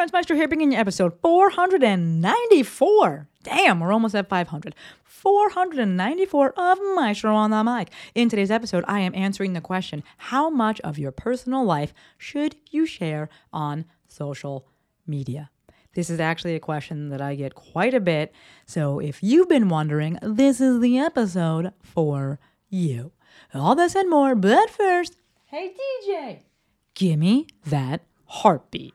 [0.00, 3.28] friends, Maestro here, bringing you episode 494.
[3.42, 4.74] Damn, we're almost at 500.
[5.04, 7.90] 494 of Maestro on the mic.
[8.14, 12.56] In today's episode, I am answering the question How much of your personal life should
[12.70, 14.66] you share on social
[15.06, 15.50] media?
[15.92, 18.32] This is actually a question that I get quite a bit.
[18.64, 22.40] So if you've been wondering, this is the episode for
[22.70, 23.12] you.
[23.52, 25.74] All this and more, but first, hey
[26.08, 26.38] DJ,
[26.94, 28.94] gimme that heartbeat.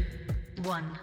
[0.63, 0.97] one.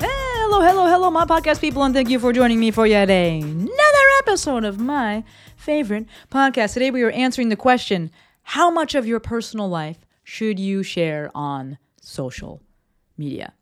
[0.00, 4.06] Hello, hello, hello, my podcast people, and thank you for joining me for yet another
[4.20, 5.24] episode of my
[5.56, 6.74] favorite podcast.
[6.74, 8.10] Today we are answering the question
[8.42, 12.62] How much of your personal life should you share on social
[13.16, 13.52] media?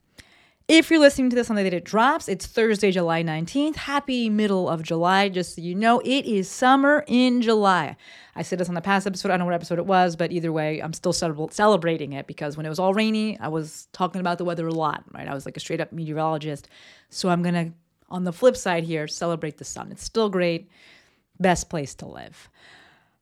[0.74, 3.76] If you're listening to this on the date it drops, it's Thursday, July 19th.
[3.76, 5.28] Happy middle of July.
[5.28, 7.94] Just so you know, it is summer in July.
[8.34, 9.28] I said this on the past episode.
[9.28, 12.56] I don't know what episode it was, but either way, I'm still celebrating it because
[12.56, 15.28] when it was all rainy, I was talking about the weather a lot, right?
[15.28, 16.70] I was like a straight up meteorologist.
[17.10, 17.72] So I'm going to,
[18.08, 19.92] on the flip side here, celebrate the sun.
[19.92, 20.70] It's still great.
[21.38, 22.48] Best place to live.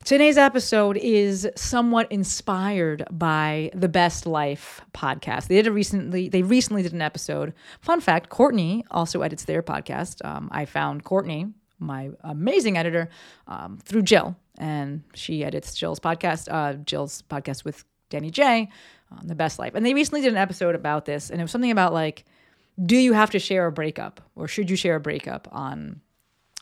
[0.04, 5.48] Today's episode is somewhat inspired by the Best Life podcast.
[5.48, 6.30] They did a recently.
[6.30, 7.52] They recently did an episode.
[7.80, 10.24] Fun fact: Courtney also edits their podcast.
[10.24, 11.48] Um, I found Courtney,
[11.78, 13.10] my amazing editor,
[13.46, 16.48] um, through Jill, and she edits Jill's podcast.
[16.50, 18.70] Uh, Jill's podcast with Danny J,
[19.12, 21.50] um, the Best Life, and they recently did an episode about this, and it was
[21.50, 22.24] something about like,
[22.84, 26.00] do you have to share a breakup, or should you share a breakup on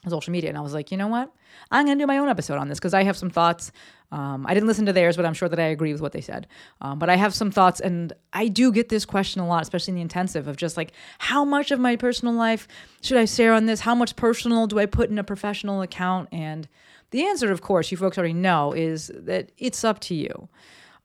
[0.07, 0.49] social media.
[0.49, 1.33] And I was like, you know what?
[1.71, 3.73] I'm going to do my own episode on this because I have some thoughts.
[4.13, 6.21] Um, I didn't listen to theirs, but I'm sure that I agree with what they
[6.21, 6.47] said.
[6.81, 9.93] Um, but I have some thoughts, and I do get this question a lot, especially
[9.93, 12.69] in the intensive, of just like, how much of my personal life
[13.03, 13.81] should I share on this?
[13.81, 16.29] How much personal do I put in a professional account?
[16.33, 16.69] And
[17.11, 20.49] the answer, of course, you folks already know, is that it's up to you.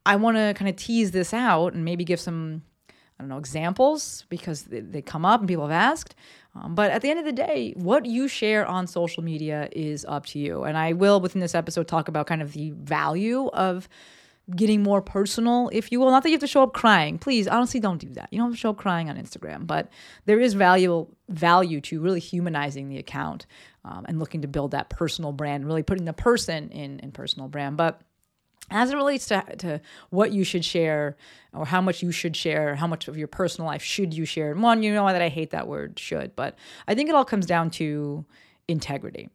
[0.05, 2.63] I want to kind of tease this out and maybe give some
[3.23, 6.15] don't know, examples because they, they come up and people have asked.
[6.55, 10.05] Um, but at the end of the day, what you share on social media is
[10.07, 10.63] up to you.
[10.63, 13.89] And I will, within this episode, talk about kind of the value of
[14.55, 16.11] getting more personal, if you will.
[16.11, 17.17] Not that you have to show up crying.
[17.17, 18.29] Please, honestly, don't do that.
[18.31, 19.65] You don't have to show up crying on Instagram.
[19.65, 19.89] But
[20.25, 23.45] there is value value to really humanizing the account
[23.85, 27.47] um, and looking to build that personal brand, really putting the person in in personal
[27.47, 27.77] brand.
[27.77, 28.01] But
[28.71, 31.15] as it relates to, to what you should share
[31.53, 34.51] or how much you should share, how much of your personal life should you share.
[34.51, 36.57] And one, you know that I hate that word should, but
[36.87, 38.25] I think it all comes down to
[38.67, 39.29] integrity.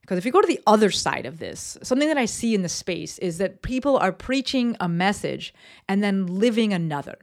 [0.00, 2.62] Because if you go to the other side of this, something that I see in
[2.62, 5.54] the space is that people are preaching a message
[5.88, 7.18] and then living another.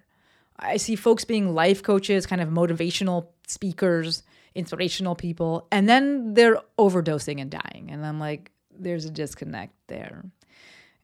[0.58, 4.24] I see folks being life coaches, kind of motivational speakers,
[4.56, 7.90] inspirational people, and then they're overdosing and dying.
[7.92, 10.24] And I'm like, there's a disconnect there.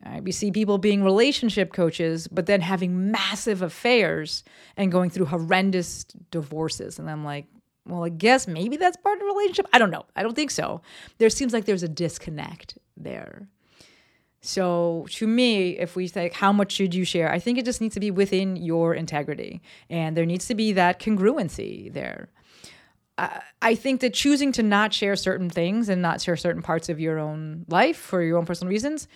[0.04, 0.24] Right?
[0.24, 4.44] We see people being relationship coaches, but then having massive affairs
[4.76, 6.98] and going through horrendous divorces.
[6.98, 7.46] And I'm like,
[7.88, 9.68] well, I guess maybe that's part of relationship.
[9.72, 10.06] I don't know.
[10.16, 10.82] I don't think so.
[11.18, 13.48] There seems like there's a disconnect there.
[14.42, 17.82] So to me, if we think how much should you share, I think it just
[17.82, 22.30] needs to be within your integrity, and there needs to be that congruency there.
[23.18, 27.00] I think that choosing to not share certain things and not share certain parts of
[27.00, 29.08] your own life for your own personal reasons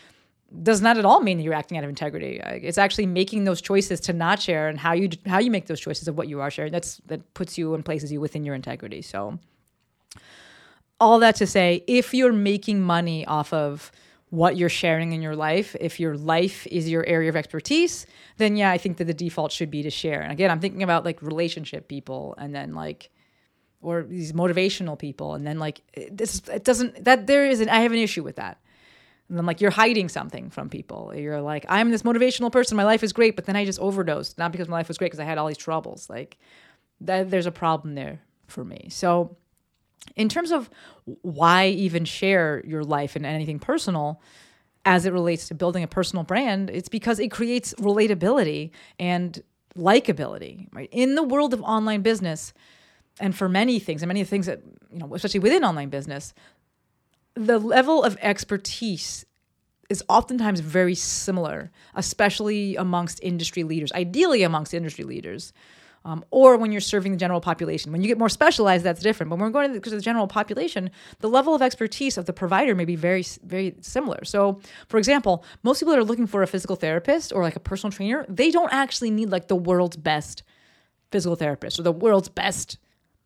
[0.63, 2.41] does not at all mean that you're acting out of integrity.
[2.43, 5.79] It's actually making those choices to not share and how you how you make those
[5.79, 6.71] choices of what you are sharing.
[6.71, 9.01] That's that puts you and places you within your integrity.
[9.01, 9.39] So
[10.99, 13.91] all that to say, if you're making money off of
[14.31, 18.05] what you're sharing in your life, if your life is your area of expertise,
[18.37, 20.21] then yeah, I think that the default should be to share.
[20.21, 23.09] And again, I'm thinking about like relationship people and then like
[23.81, 25.81] or these motivational people and then like
[26.11, 28.59] this it doesn't that there is an I have an issue with that.
[29.29, 31.13] And then like you're hiding something from people.
[31.15, 32.75] You're like, I'm this motivational person.
[32.75, 34.37] My life is great, but then I just overdosed.
[34.37, 36.09] Not because my life was great, because I had all these troubles.
[36.09, 36.37] Like
[37.01, 38.87] that, there's a problem there for me.
[38.89, 39.37] So,
[40.15, 40.69] in terms of
[41.21, 44.21] why even share your life and anything personal,
[44.85, 49.43] as it relates to building a personal brand, it's because it creates relatability and
[49.77, 50.67] likability.
[50.73, 52.53] Right in the world of online business,
[53.19, 54.61] and for many things, and many things that
[54.91, 56.33] you know, especially within online business,
[57.39, 59.25] the level of expertise
[59.89, 65.53] is oftentimes very similar, especially amongst industry leaders, ideally amongst industry leaders.
[66.05, 67.91] Um, or when you're serving the general population.
[67.91, 69.29] When you get more specialized, that's different.
[69.29, 72.25] But when we're going to the, to the general population, the level of expertise of
[72.25, 74.23] the provider may be very, very similar.
[74.23, 77.59] So, for example, most people that are looking for a physical therapist or like a
[77.59, 80.41] personal trainer, they don't actually need like the world's best
[81.11, 82.77] physical therapist or the world's best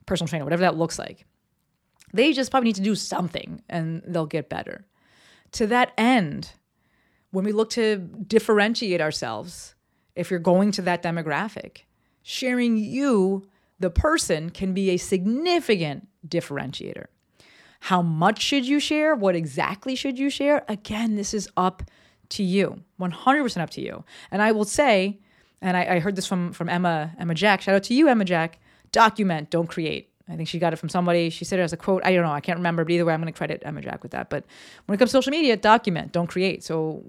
[0.08, 1.28] personal trainer, whatever that looks like.
[2.14, 4.86] They just probably need to do something and they'll get better.
[5.54, 6.52] To that end,
[7.32, 9.76] when we look to differentiate ourselves,
[10.16, 11.82] if you're going to that demographic,
[12.22, 13.48] sharing you,
[13.80, 17.06] the person, can be a significant differentiator.
[17.82, 19.16] How much should you share?
[19.16, 20.64] What exactly should you share?
[20.70, 21.84] Again, this is up
[22.30, 24.04] to you, 100% up to you.
[24.32, 25.20] And I will say,
[25.62, 27.62] and I, I heard this from from Emma Emma Jack.
[27.62, 28.60] Shout out to you, Emma Jack.
[28.92, 30.13] Document, don't create.
[30.30, 31.30] I think she got it from somebody.
[31.30, 32.02] She said it as a quote.
[32.06, 32.32] I don't know.
[32.32, 34.30] I can't remember, but either way, I'm going to credit Emma Jack with that.
[34.30, 34.46] But
[34.86, 36.64] when it comes to social media, document, don't create.
[36.64, 37.04] So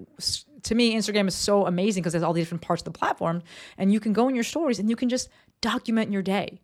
[0.63, 3.41] to me, Instagram is so amazing because there's all the different parts of the platform,
[3.77, 5.29] and you can go in your stories and you can just
[5.61, 6.59] document your day.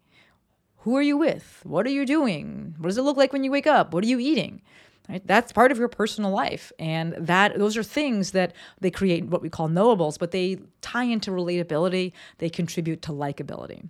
[0.79, 1.61] Who are you with?
[1.63, 2.75] What are you doing?
[2.79, 3.93] What does it look like when you wake up?
[3.93, 4.61] What are you eating?
[5.07, 5.25] Right?
[5.25, 9.41] That's part of your personal life, and that those are things that they create what
[9.41, 12.13] we call knowables, but they tie into relatability.
[12.39, 13.87] They contribute to likability.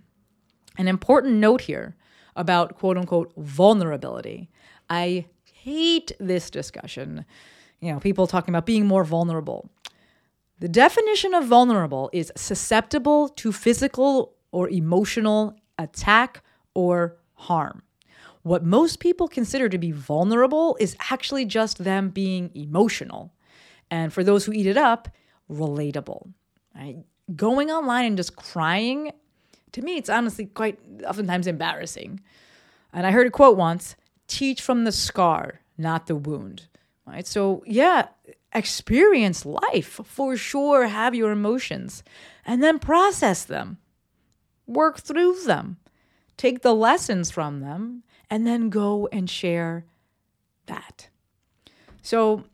[0.78, 1.96] An important note here
[2.36, 4.50] about quote unquote vulnerability.
[4.88, 7.24] I hate this discussion.
[7.80, 9.70] You know, people talking about being more vulnerable.
[10.58, 16.42] The definition of vulnerable is susceptible to physical or emotional attack
[16.74, 17.82] or harm.
[18.42, 23.32] What most people consider to be vulnerable is actually just them being emotional.
[23.90, 25.08] And for those who eat it up,
[25.50, 26.32] relatable.
[26.74, 26.98] Right?
[27.34, 29.12] Going online and just crying,
[29.72, 32.20] to me, it's honestly quite oftentimes embarrassing.
[32.92, 33.96] And I heard a quote once
[34.26, 36.68] teach from the scar, not the wound.
[37.06, 37.26] Right?
[37.26, 38.08] So, yeah,
[38.54, 42.02] experience life for sure, have your emotions,
[42.46, 43.78] and then process them,
[44.66, 45.78] work through them,
[46.36, 49.84] take the lessons from them, and then go and share
[50.66, 51.08] that.
[52.02, 52.44] So,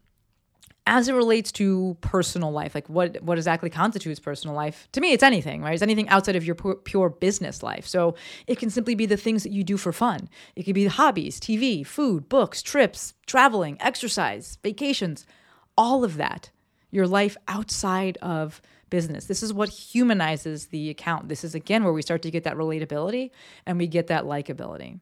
[0.89, 4.89] as it relates to personal life, like what what exactly constitutes personal life?
[4.93, 5.75] To me, it's anything, right?
[5.75, 7.87] It's anything outside of your pure, pure business life.
[7.87, 8.15] So
[8.47, 10.31] it can simply be the things that you do for fun.
[10.57, 15.27] It could be hobbies, TV, food, books, trips, traveling, exercise, vacations,
[15.77, 16.51] all of that.
[16.91, 19.27] Your life outside of business.
[19.27, 21.29] This is what humanizes the account.
[21.29, 23.31] This is again where we start to get that relatability
[23.67, 25.01] and we get that likability.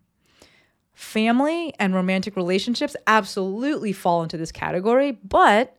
[0.96, 5.76] Family and romantic relationships absolutely fall into this category, but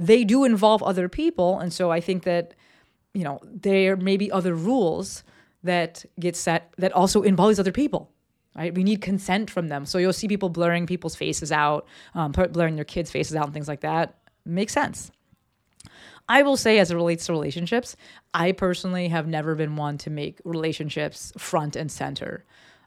[0.00, 1.60] they do involve other people.
[1.60, 2.54] And so I think that,
[3.14, 5.22] you know, there may be other rules
[5.62, 8.10] that get set that also involve these other people.
[8.56, 8.74] Right?
[8.74, 9.86] We need consent from them.
[9.86, 13.54] So you'll see people blurring people's faces out, um, blurring their kids' faces out, and
[13.54, 14.18] things like that.
[14.44, 15.12] Makes sense.
[16.28, 17.94] I will say, as it relates to relationships,
[18.34, 22.44] I personally have never been one to make relationships front and center.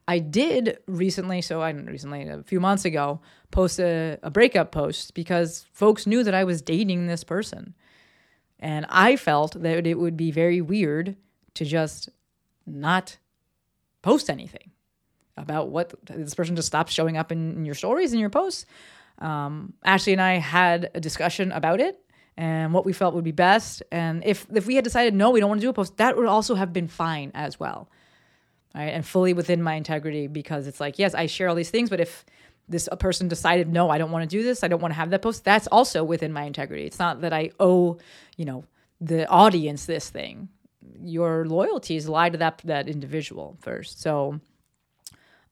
[0.07, 3.21] I did recently, so I recently, a few months ago,
[3.51, 7.75] post a, a breakup post because folks knew that I was dating this person.
[8.59, 11.15] And I felt that it would be very weird
[11.55, 12.09] to just
[12.65, 13.17] not
[14.01, 14.71] post anything
[15.37, 18.65] about what this person just stops showing up in, in your stories and your posts.
[19.19, 21.99] Um, Ashley and I had a discussion about it
[22.37, 23.83] and what we felt would be best.
[23.91, 26.17] And if if we had decided no, we don't want to do a post, that
[26.17, 27.89] would also have been fine as well
[28.73, 28.89] right?
[28.89, 31.99] And fully within my integrity because it's like, yes, I share all these things, but
[31.99, 32.25] if
[32.69, 34.95] this a person decided, no, I don't want to do this, I don't want to
[34.95, 36.85] have that post, that's also within my integrity.
[36.85, 37.97] It's not that I owe,
[38.37, 38.63] you know,
[38.99, 40.49] the audience this thing.
[41.01, 44.01] Your loyalties lie to that that individual first.
[44.01, 44.39] So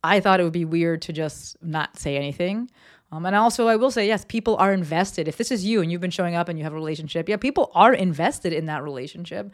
[0.04, 2.70] I thought it would be weird to just not say anything.
[3.12, 5.28] Um, and also, I will say, yes, people are invested.
[5.28, 7.38] If this is you and you've been showing up and you have a relationship, yeah,
[7.38, 9.52] people are invested in that relationship,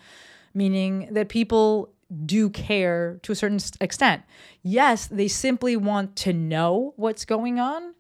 [0.53, 1.93] meaning that people
[2.25, 4.23] do care to a certain extent.
[4.61, 7.93] Yes, they simply want to know what's going on,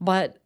[0.00, 0.38] but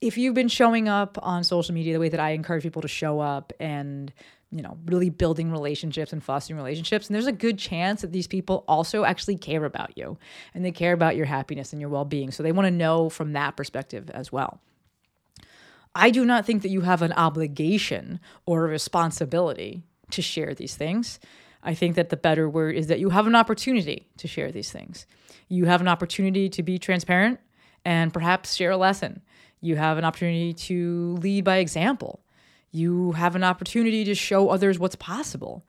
[0.00, 2.88] if you've been showing up on social media the way that I encourage people to
[2.88, 4.12] show up and
[4.50, 7.06] you know, really building relationships and fostering relationships.
[7.06, 10.18] And there's a good chance that these people also actually care about you
[10.54, 12.32] and they care about your happiness and your well being.
[12.32, 14.60] So they want to know from that perspective as well.
[15.94, 20.74] I do not think that you have an obligation or a responsibility to share these
[20.74, 21.20] things.
[21.62, 24.72] I think that the better word is that you have an opportunity to share these
[24.72, 25.06] things.
[25.48, 27.40] You have an opportunity to be transparent
[27.84, 29.22] and perhaps share a lesson.
[29.60, 32.20] You have an opportunity to lead by example.
[32.70, 35.64] You have an opportunity to show others what's possible.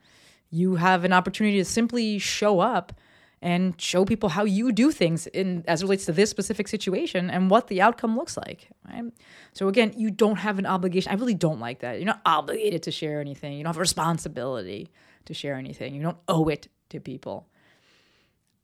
[0.50, 2.94] You have an opportunity to simply show up
[3.42, 7.50] and show people how you do things in as relates to this specific situation and
[7.50, 8.70] what the outcome looks like.
[8.88, 9.12] Right?
[9.54, 11.12] So again, you don't have an obligation.
[11.12, 11.98] I really don't like that.
[11.98, 13.54] You're not obligated to share anything.
[13.54, 14.92] You don't have a responsibility
[15.26, 15.96] to share anything.
[15.96, 17.48] You don't owe it to people.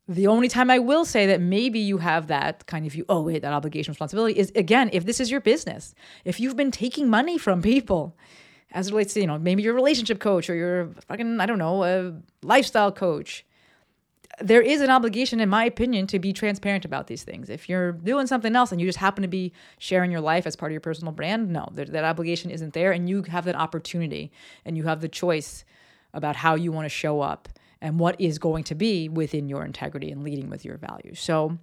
[0.09, 3.27] The only time I will say that maybe you have that kind of you owe
[3.27, 7.09] it, that obligation, responsibility is again, if this is your business, if you've been taking
[7.09, 8.15] money from people
[8.71, 11.45] as it relates to, you know, maybe you're a relationship coach or you're fucking, I
[11.45, 13.45] don't know, a lifestyle coach.
[14.39, 17.49] There is an obligation, in my opinion, to be transparent about these things.
[17.49, 20.55] If you're doing something else and you just happen to be sharing your life as
[20.55, 22.91] part of your personal brand, no, that, that obligation isn't there.
[22.91, 24.31] And you have that opportunity
[24.63, 25.65] and you have the choice
[26.17, 27.47] about how you want to show up
[27.79, 31.19] and what is going to be within your integrity and leading with your values.
[31.19, 31.59] So,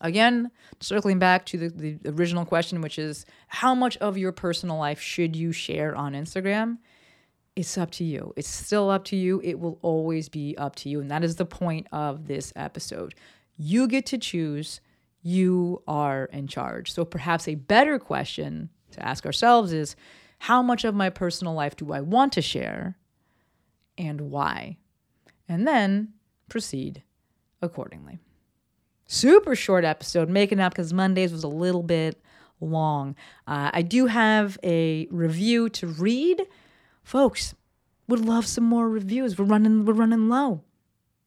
[0.00, 0.50] again,
[0.80, 5.00] circling back to the, the original question, which is how much of your personal life
[5.00, 6.78] should you share on Instagram?
[7.56, 8.34] It's up to you.
[8.36, 9.40] It's still up to you.
[9.42, 11.00] It will always be up to you.
[11.00, 13.14] And that is the point of this episode.
[13.56, 14.80] You get to choose.
[15.22, 16.92] You are in charge.
[16.92, 19.96] So perhaps a better question to ask ourselves is
[20.40, 22.98] how much of my personal life do I want to share
[23.98, 24.78] and why?
[25.48, 26.14] And then
[26.48, 27.02] proceed
[27.60, 28.20] accordingly
[29.12, 32.20] super short episode, making up because Mondays was a little bit
[32.60, 33.14] long.
[33.46, 36.42] Uh, I do have a review to read,
[37.02, 37.54] folks.
[38.08, 39.38] Would love some more reviews.
[39.38, 40.62] We're running, we're running low.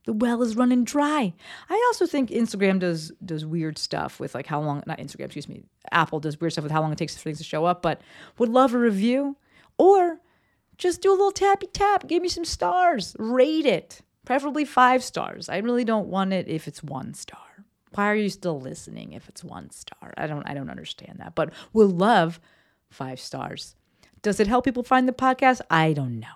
[0.05, 1.33] The well is running dry.
[1.69, 5.49] I also think Instagram does does weird stuff with like how long not Instagram, excuse
[5.49, 5.63] me.
[5.91, 8.01] Apple does weird stuff with how long it takes for things to show up, but
[8.37, 9.35] would love a review
[9.79, 10.19] or
[10.85, 14.01] just do a little tappy tap, give me some stars, rate it.
[14.25, 15.49] Preferably 5 stars.
[15.49, 17.45] I really don't want it if it's 1 star
[17.95, 20.13] why are you still listening if it's one star?
[20.17, 21.35] I don't I don't understand that.
[21.35, 22.39] But we'll love
[22.89, 23.75] five stars.
[24.21, 25.61] Does it help people find the podcast?
[25.69, 26.27] I don't know.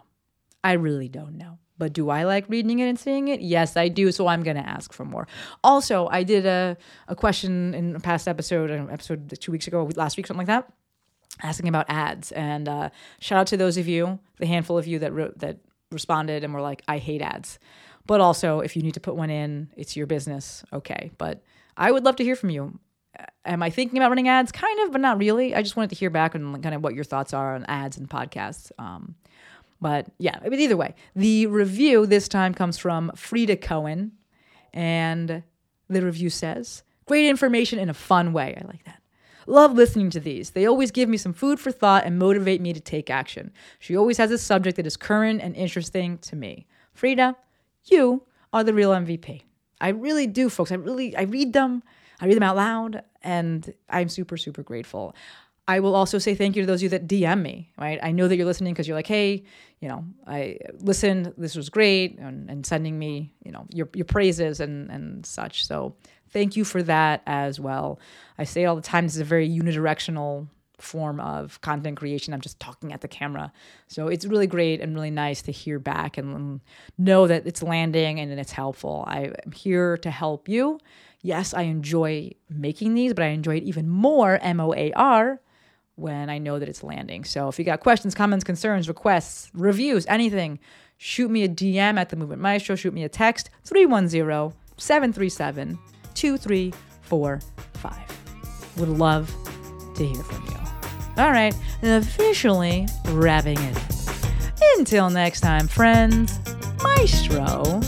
[0.64, 1.58] I really don't know.
[1.78, 3.40] But do I like reading it and seeing it?
[3.40, 4.12] Yes, I do.
[4.12, 5.28] So I'm going to ask for more.
[5.64, 6.78] Also, I did a,
[7.08, 10.48] a question in a past episode, an episode two weeks ago, last week, something like
[10.48, 10.72] that,
[11.42, 12.32] asking about ads.
[12.32, 15.58] And uh, shout out to those of you, the handful of you that re- that
[15.92, 17.60] responded and were like, "I hate ads."
[18.06, 20.64] But also, if you need to put one in, it's your business.
[20.74, 21.12] Okay.
[21.18, 21.44] But
[21.78, 22.80] I would love to hear from you.
[23.46, 24.52] Am I thinking about running ads?
[24.52, 25.54] Kind of, but not really.
[25.54, 27.98] I just wanted to hear back on kind of what your thoughts are on ads
[27.98, 28.72] and podcasts.
[28.80, 29.16] Um,
[29.82, 34.14] but yeah, but either way, the review this time comes from Frida Cohen.
[34.74, 35.44] And
[35.88, 38.58] the review says, Great information in a fun way.
[38.60, 38.99] I like that.
[39.50, 40.52] Love listening to these.
[40.52, 43.52] They always give me some food for thought and motivate me to take action.
[43.80, 46.68] She always has a subject that is current and interesting to me.
[46.94, 47.36] Frida,
[47.86, 49.42] you are the real MVP.
[49.82, 50.72] I really do, folks.
[50.72, 51.82] I really I read them.
[52.22, 55.16] I read them out loud, and I'm super super grateful.
[55.68, 58.00] I will also say thank you to those of you that DM me, right?
[58.02, 59.44] I know that you're listening because you're like, hey,
[59.80, 64.06] you know, I listened, this was great, and, and sending me, you know, your, your
[64.06, 65.68] praises and, and such.
[65.68, 65.96] So
[66.32, 68.00] thank you for that as well.
[68.38, 70.48] I say it all the time, this is a very unidirectional
[70.82, 72.34] form of content creation.
[72.34, 73.52] I'm just talking at the camera.
[73.88, 76.62] So it's really great and really nice to hear back and
[76.98, 79.04] know that it's landing and it's helpful.
[79.08, 80.80] I am here to help you.
[81.22, 85.42] Yes, I enjoy making these, but I enjoy it even more, M O A R,
[85.96, 87.26] when I know that it's landing.
[87.26, 90.60] So if you got questions, comments, concerns, requests, reviews, anything,
[90.98, 95.78] shoot me a DM at the Movement Maestro, shoot me a text 310 737
[96.20, 98.78] 2345.
[98.78, 99.34] Would love
[99.96, 100.58] to hear from you.
[101.18, 103.78] All right, officially wrapping it.
[104.78, 106.38] Until next time, friends,
[106.84, 107.80] Maestro